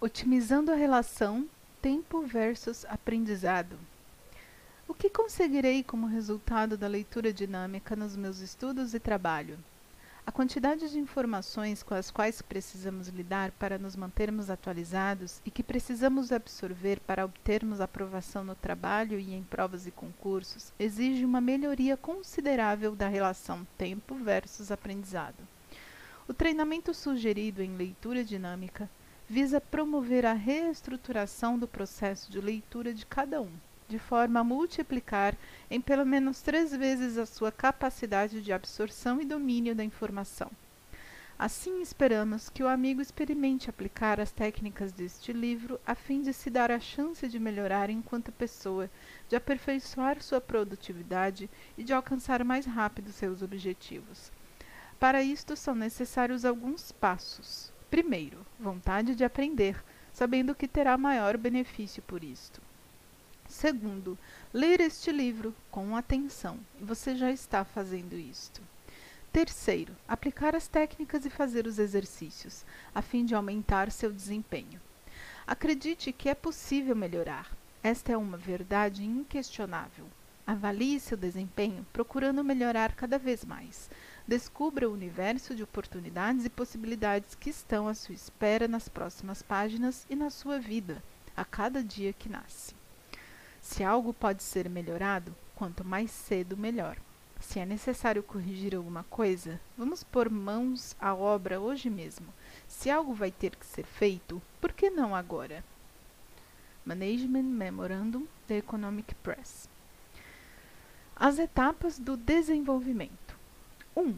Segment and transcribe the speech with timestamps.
[0.00, 1.44] Otimizando a relação
[1.82, 3.76] tempo versus aprendizado.
[4.86, 9.58] O que conseguirei como resultado da leitura dinâmica nos meus estudos e trabalho?
[10.24, 15.64] A quantidade de informações com as quais precisamos lidar para nos mantermos atualizados e que
[15.64, 21.96] precisamos absorver para obtermos aprovação no trabalho e em provas e concursos exige uma melhoria
[21.96, 25.42] considerável da relação tempo versus aprendizado.
[26.28, 28.88] O treinamento sugerido em leitura dinâmica
[29.28, 33.50] visa promover a reestruturação do processo de leitura de cada um,
[33.86, 35.36] de forma a multiplicar
[35.70, 40.50] em pelo menos três vezes a sua capacidade de absorção e domínio da informação.
[41.38, 46.50] Assim, esperamos que o amigo experimente aplicar as técnicas deste livro a fim de se
[46.50, 48.90] dar a chance de melhorar enquanto pessoa,
[49.28, 54.32] de aperfeiçoar sua produtividade e de alcançar mais rápido seus objetivos.
[54.98, 57.72] Para isto são necessários alguns passos.
[57.90, 62.60] Primeiro, vontade de aprender, sabendo que terá maior benefício por isto.
[63.48, 64.18] Segundo,
[64.52, 68.60] ler este livro com atenção, e você já está fazendo isto.
[69.32, 72.64] Terceiro, aplicar as técnicas e fazer os exercícios,
[72.94, 74.80] a fim de aumentar seu desempenho.
[75.46, 77.50] Acredite que é possível melhorar.
[77.82, 80.06] Esta é uma verdade inquestionável.
[80.46, 83.90] Avalie seu desempenho procurando melhorar cada vez mais.
[84.28, 90.04] Descubra o universo de oportunidades e possibilidades que estão à sua espera nas próximas páginas
[90.10, 91.02] e na sua vida,
[91.34, 92.74] a cada dia que nasce.
[93.62, 96.98] Se algo pode ser melhorado, quanto mais cedo, melhor.
[97.40, 102.26] Se é necessário corrigir alguma coisa, vamos pôr mãos à obra hoje mesmo.
[102.68, 105.64] Se algo vai ter que ser feito, por que não agora?
[106.84, 109.68] Management Memorandum The Economic Press
[111.18, 113.37] as etapas do desenvolvimento.
[113.98, 114.00] 1.
[114.00, 114.14] Um,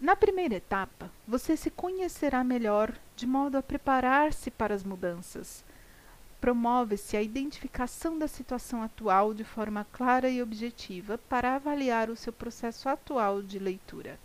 [0.00, 5.64] na primeira etapa, você se conhecerá melhor de modo a preparar-se para as mudanças.
[6.40, 12.32] Promove-se a identificação da situação atual de forma clara e objetiva para avaliar o seu
[12.32, 14.18] processo atual de leitura.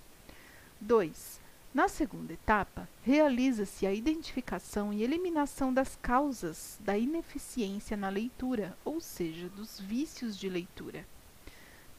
[0.82, 1.40] 2.
[1.76, 9.00] Na segunda etapa, realiza-se a identificação e eliminação das causas da ineficiência na leitura, ou
[9.00, 11.06] seja, dos vícios de leitura.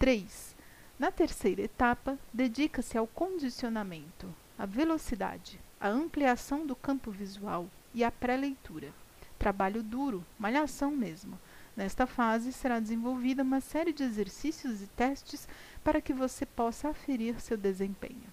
[0.00, 0.57] 3.
[0.98, 8.10] Na terceira etapa, dedica-se ao condicionamento, à velocidade, à ampliação do campo visual e à
[8.10, 8.92] pré-leitura.
[9.38, 11.38] Trabalho duro, malhação mesmo.
[11.76, 15.46] Nesta fase será desenvolvida uma série de exercícios e testes
[15.84, 18.26] para que você possa aferir seu desempenho.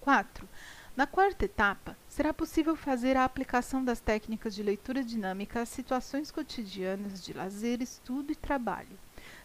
[0.00, 0.48] 4.
[0.96, 6.30] Na quarta etapa, será possível fazer a aplicação das técnicas de leitura dinâmica às situações
[6.30, 8.98] cotidianas de lazer, estudo e trabalho.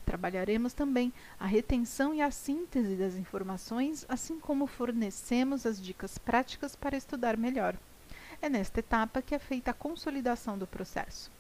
[0.06, 6.76] Trabalharemos também a retenção e a síntese das informações, assim como fornecemos as dicas práticas
[6.76, 7.76] para estudar melhor.
[8.42, 11.32] É nesta etapa que é feita a consolidação do processo.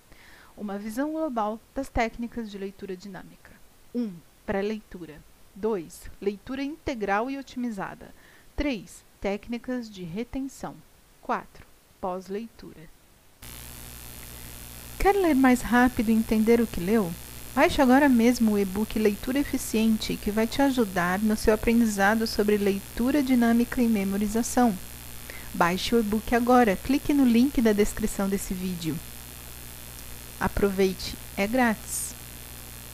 [0.56, 3.52] Uma visão global das técnicas de leitura dinâmica.
[3.94, 4.02] 1.
[4.02, 4.14] Um,
[4.46, 5.22] Pré-leitura.
[5.56, 6.10] 2.
[6.22, 8.14] Leitura integral e otimizada.
[8.56, 9.04] 3.
[9.20, 10.76] Técnicas de retenção.
[11.22, 11.66] 4.
[12.00, 12.90] Pós-leitura.
[15.00, 17.12] Quer ler mais rápido e entender o que leu?
[17.56, 22.58] Baixe agora mesmo o e-book Leitura Eficiente, que vai te ajudar no seu aprendizado sobre
[22.58, 24.76] leitura dinâmica e memorização.
[25.54, 28.98] Baixe o e-book agora, clique no link da descrição desse vídeo.
[30.40, 32.13] Aproveite, é grátis.